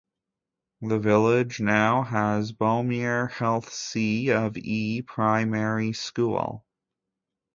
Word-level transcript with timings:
The 0.81 0.97
village 0.97 1.59
now 1.59 2.01
has 2.01 2.51
Bomere 2.53 3.27
Heath 3.31 3.71
C 3.71 4.31
of 4.31 4.57
E 4.57 5.03
primary 5.03 5.93
school. 5.93 6.65